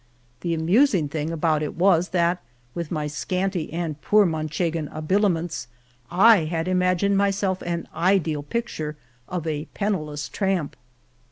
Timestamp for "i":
6.09-6.45